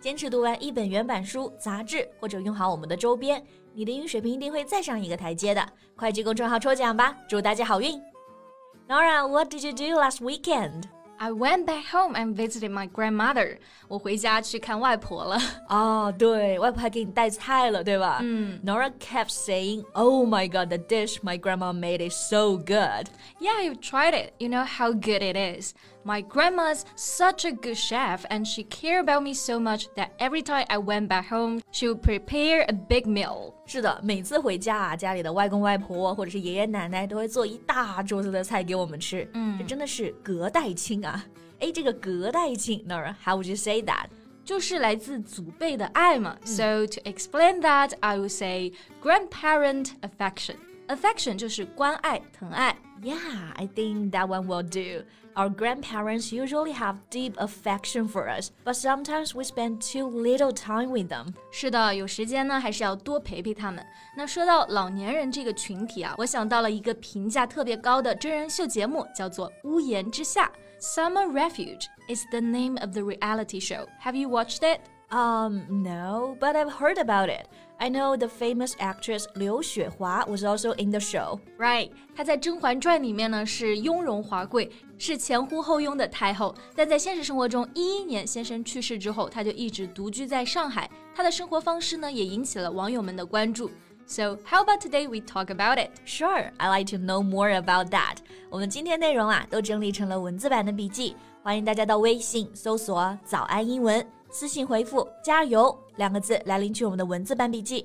[0.00, 5.66] 坚持读完一本原版书、杂志，或者用好我们的周边，你的英语水平一定会再上一个台阶的。
[5.96, 8.00] 快去公众号抽奖吧，祝大家好运！
[8.88, 13.58] Nora，what did you do last weekend？I went back home and visited my grandmother.
[13.86, 15.38] 我回家去看外婆了。
[15.68, 18.18] 哦，对外婆还给你带菜了，对吧？
[18.22, 18.58] 嗯。
[18.64, 23.06] Nora kept saying, "Oh my God, the dish my grandma made is so good."
[23.38, 24.32] Yeah, you tried it.
[24.38, 25.74] You know how good it is.
[26.06, 30.42] My grandma's such a good chef, and she cared about me so much that every
[30.42, 33.54] time I went back home, she would prepare a big meal.
[33.66, 39.28] 是的，每次回家啊，家里的外公外婆或者是爷爷奶奶都会做一大桌子的菜给我们吃。
[39.34, 41.24] 嗯，这真的是隔代亲啊！
[41.60, 44.06] 哎，这个隔代亲，Nora, how would you say that?
[44.44, 46.36] 就是来自祖辈的爱嘛。
[46.44, 50.56] So to explain that, I would say grandparent affection.
[50.88, 52.76] Affection 就是关爱、疼爱。
[53.02, 55.04] Yeah, I think that one will do.
[55.34, 60.90] Our grandparents usually have deep affection for us, but sometimes we spend too little time
[60.90, 61.32] with them.
[61.50, 63.84] 是的，有时间呢，还是要多陪陪他们。
[64.16, 73.86] 那说到老年人这个群体啊，我想到了一个评价特别高的真人秀节目，叫做《屋檐之下》（Summer Refuge） is the name of the reality show.
[74.04, 74.80] Have you watched it?
[75.10, 77.46] Um, no, but I've heard about it.
[77.78, 81.38] I know the famous actress Liu Xuehua was also in the show.
[81.58, 86.54] Right，她在《甄嬛传》里面呢是雍容华贵，是前呼后拥的太后。
[86.74, 90.88] 但在现实生活中，一一年先生去世之后，她就一直独居在上海。
[91.14, 93.70] 她的生活方式呢也引起了网友们的关注。
[94.06, 95.90] So how about today we talk about it?
[96.06, 98.16] Sure, I like to know more about that.
[98.48, 104.06] 我们今天内容啊都整理成了文字版的笔记，欢迎大家到微信搜索“早安英文”。
[104.36, 107.84] 私信回复“加油”两个字来领取我们的文字版笔记。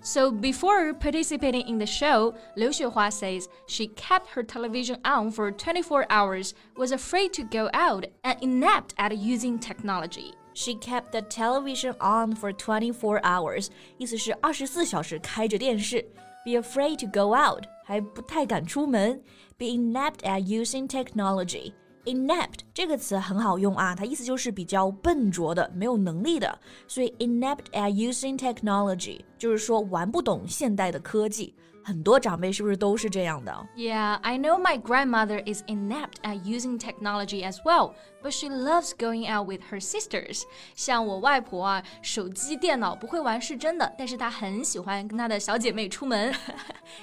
[0.00, 5.50] So before participating in the show, Liu Xuehua says she kept her television on for
[5.50, 10.34] 24 hours, was afraid to go out, and inept at using technology.
[10.54, 16.02] She kept the television on for 24 hours，意思是二十四小时开着电视。
[16.44, 19.20] Be afraid to go out，还不太敢出门。
[19.56, 21.72] Be inept at using technology。
[22.04, 26.58] inept 这个词很好用啊，它意思就是比较笨拙的、没有能力的。
[26.86, 31.54] 所以 inept at using technology 就是说玩不懂现代的科技。
[31.84, 33.66] 很多长辈是不是都是这样的？
[33.74, 39.26] Yeah, I know my grandmother is inept at using technology as well, but she loves going
[39.26, 40.42] out with her sisters.
[40.74, 46.34] 像我外婆啊，手机、电脑不会玩是真的，但是她很喜欢跟她的小姐妹出门。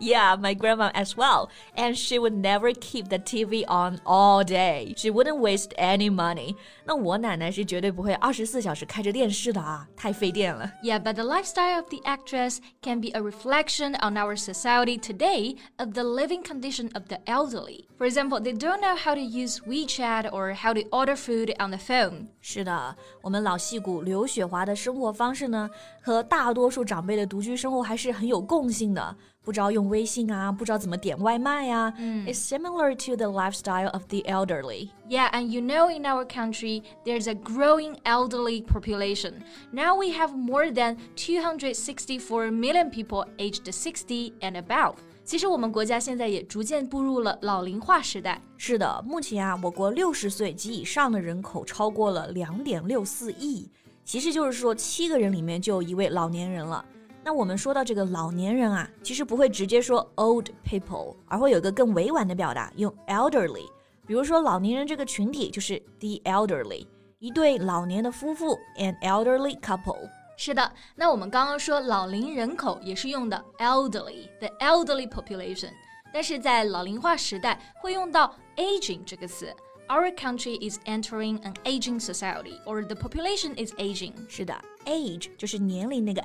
[0.00, 4.94] yeah, my grandma as well, and she would never keep the TV on all day.
[4.96, 6.56] She wouldn't waste any money.
[6.84, 10.70] 那我奶奶是绝对不会二十四小时开着电视的啊，太费电了。
[10.82, 15.56] Yeah, but the lifestyle of the actress can be a reflection on our society society today
[15.78, 17.86] of the living condition of the elderly.
[17.96, 21.70] For example, they don't know how to use WeChat or how to order food on
[21.70, 22.28] the phone.
[22.40, 25.68] 是的，我们老戏骨刘雪华的生活方式呢，
[26.02, 29.16] 和大多数长辈的独居生活还是很有共性的。
[29.44, 31.94] 不知道用微信啊，不知道怎么点外卖呀、啊。
[31.98, 34.90] 嗯，It's similar to the lifestyle of the elderly.
[35.08, 39.42] Yeah, and you know, in our country, there's a growing elderly population.
[39.72, 44.96] Now we have more than 264 million people aged 60 and above.
[45.24, 48.42] 其实我们国家现在也逐渐步入了老龄化时代。
[48.58, 53.70] 是的，目前啊，我国六十岁及以上的人口超过了两点六四亿，
[54.04, 56.84] 其实就是说七个人里面就有一位老年人了。
[57.24, 63.68] 那我们说到这个老年人啊，其实不会直接说 old people，而会有一个更委婉的表达，用 elderly。
[64.06, 66.86] 比如说老年人这个群体就是 the elderly，
[67.18, 70.08] 一对老年的夫妇 an elderly couple。
[70.36, 75.70] 是的，那我们刚刚说老龄人口也是用的 elderly，the elderly population，
[76.14, 79.54] 但是在老龄化时代会用到 aging 这个词。
[79.88, 84.12] Our country is entering an aging society, or the population is aging.
[84.28, 84.54] 是的，
[84.86, 86.22] age 就是年龄那个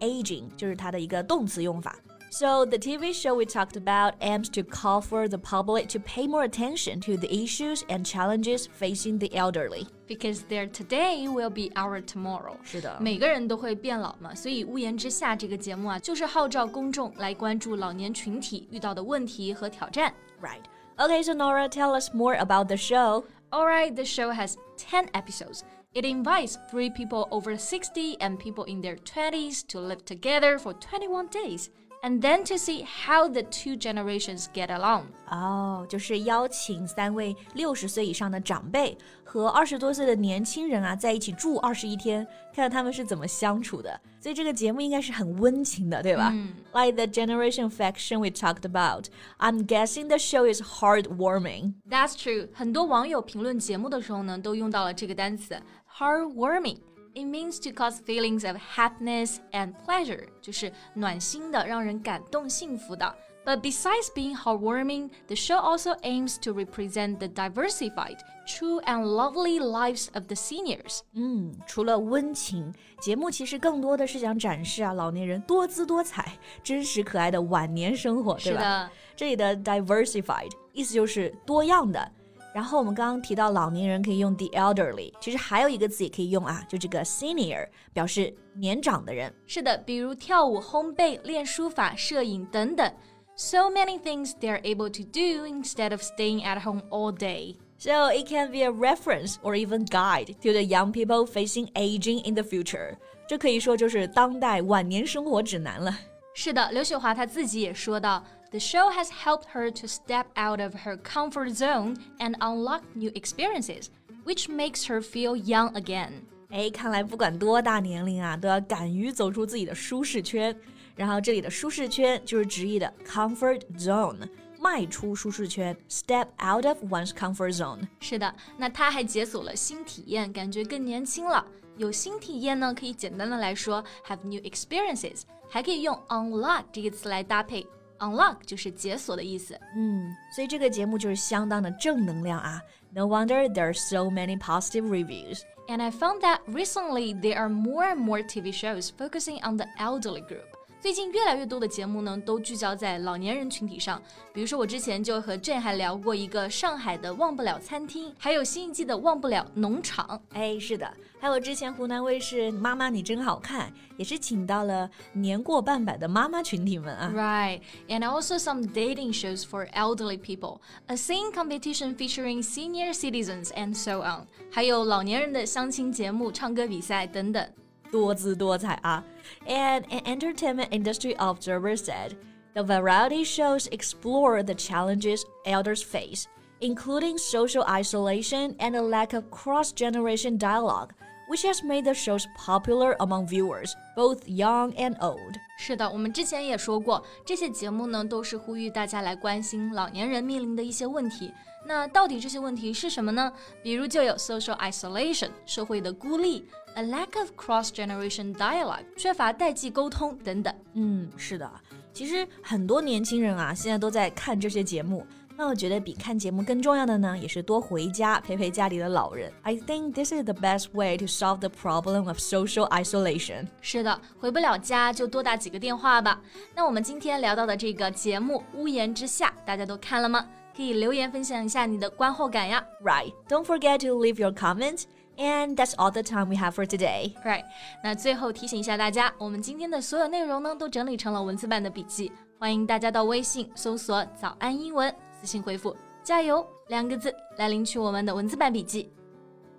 [0.00, 1.96] age，aging 就是它的一个动词用法。
[2.32, 6.44] So the TV show we talked about aims to call for the public to pay more
[6.44, 9.88] attention to the issues and challenges facing the elderly.
[10.06, 12.54] Because their today will be our tomorrow.
[12.62, 20.14] 是的，每个人都会变老嘛，所以《屋檐之下》这个节目啊，就是号召公众来关注老年群体遇到的问题和挑战。
[20.40, 20.62] Right.
[20.98, 23.24] Okay, so Nora, tell us more about the show.
[23.50, 25.62] Alright, the show has 10 episodes.
[25.94, 30.72] It invites three people over 60 and people in their 20s to live together for
[30.74, 31.68] 21 days
[32.02, 35.06] and then to see how the two generations get along.
[35.28, 44.00] 哦，就是邀请三位六十岁以上的长辈和二十多岁的年轻人啊，在一起住二十一天，看看他们是怎么相处的。
[44.18, 46.54] 所以这个节目应该是很温情的，对吧、嗯、？
[46.72, 49.06] Like the generation faction we talked about,
[49.38, 51.74] I'm guessing the show is heartwarming.
[51.88, 52.48] That's true.
[52.52, 55.60] 很多网友评论节目的时候呢，都用到了这个单词
[55.98, 63.14] heartwarming。it means to cause feelings of happiness and pleasure，就是暖心的，让人感动、幸福的。
[63.44, 70.08] But besides being heartwarming, the show also aims to represent the diversified, true and lovely lives
[70.12, 71.00] of the seniors.
[71.14, 78.60] 嗯，除了温情，节目其实更多的是想展示啊老年人多姿多彩、真实可爱的晚年生活，对吧？
[78.60, 78.90] 是的。
[79.16, 82.12] 这里的 diversified 意思就是多样的。
[82.55, 89.29] 然后我们刚刚提到老年人可以用 the elderly，其实还有一个字也可以用啊，就这个 senior，表示年长的人。
[89.45, 92.89] 是的，比如跳舞、烘焙、练书法、摄影等等。
[93.35, 97.57] So many things they are able to do instead of staying at home all day.
[97.77, 102.25] So it can be a reference or even guide to the young people facing aging
[102.25, 102.95] in the future.
[103.27, 105.93] 这可以说就是当代晚年生活指南了。
[106.33, 108.23] 是的，刘雪华她自己也说到。
[108.54, 113.86] The show has helped her to step out of her comfort zone and unlock new experiences,
[114.24, 116.22] which makes her feel young again.
[116.50, 120.54] 哎，看来不管多大年龄啊，都要敢于走出自己的舒适圈。
[120.96, 124.28] 然后这里的舒适圈就是直译的 comfort zone，
[124.58, 127.86] 迈出舒适圈，step out of one's comfort zone。
[128.00, 131.46] 是的，那她还解锁了新体验，感觉更年轻了。
[131.76, 137.64] 有新体验呢，可以简单的来说 have new experiences，还可以用 unlock 这个词来搭配。
[137.98, 139.58] Unlock 就是解锁的意思。
[139.76, 142.60] 嗯，所以这个节目就是相当的正能量啊。
[142.92, 145.42] No wonder there are so many positive reviews.
[145.68, 149.66] And I found that recently there are more and more TV shows focusing on the
[149.78, 150.46] elderly group.
[150.85, 153.99] 最近越来越多的节目呢，都聚焦在老年人群体上。
[154.31, 160.21] 比如说，我之前就和郑还聊过一个上海的忘不了餐厅，还有新一季的忘不了农场。
[160.33, 160.87] 哎，是的，
[161.19, 163.67] 还有之前湖南卫视《妈妈你真好看》
[163.97, 167.11] 也是请到了年过半百的妈妈群体们啊。
[167.15, 173.73] Right, and also some dating shows for elderly people, a singing competition featuring senior citizens, and
[173.75, 174.27] so on.
[174.51, 177.49] 还有老年人的相亲节目、唱歌比赛等等。
[177.94, 179.04] 多姿多彩啊。
[179.46, 182.12] And an entertainment industry observer said,
[182.54, 186.24] the variety shows explore the challenges elders face,
[186.60, 190.90] including social isolation and a lack of cross-generation dialogue,
[191.28, 195.36] which has made the shows popular among viewers, both young and old.
[195.58, 201.32] 是的，我们之前也说过，这些节目呢都是呼吁大家来关心老年人面临的一些问题。
[201.66, 203.30] 那到底这些问题是什么呢？
[203.62, 210.54] 比如就有 social isolation 社会的孤立 ，a lack of cross generation dialogue 缺乏代际沟通等等。
[210.74, 211.50] 嗯，是的，
[211.92, 215.06] 其实很多年轻人啊，现在都在看这些节目。
[215.36, 219.32] 那我觉得比看节目更重要的呢，也是多回家陪陪家里的老人。
[219.40, 223.46] I think this is the best way to solve the problem of social isolation.
[223.62, 226.20] 是的，回不了家就多打几个电话吧。
[226.54, 230.28] 那我们今天聊到的这个节目《屋檐之下》，大家都看了吗？
[230.54, 232.62] 可以留言分享一下你的观后感呀。
[232.82, 233.14] Right.
[233.26, 234.82] Don't forget to leave your comments.
[235.16, 237.14] And that's all the time we have for today.
[237.22, 237.44] Right，
[237.84, 248.90] 那最后提醒一下大家，我们今天的所有内容呢，都整理成了文字版的笔记，欢迎大家到微信搜索“早安英文”，私信回复“加油”两个字来领取我们的文字版笔记。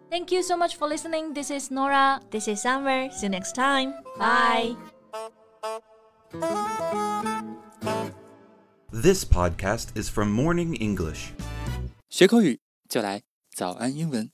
[0.09, 1.33] Thank you so much for listening.
[1.33, 2.19] This is Nora.
[2.31, 3.11] This is Summer.
[3.11, 3.93] See you next time.
[4.17, 4.75] Bye.
[8.91, 11.33] This podcast is from Morning English.
[12.09, 12.59] 学口语
[12.89, 13.21] 就来
[13.55, 14.31] 早安英文。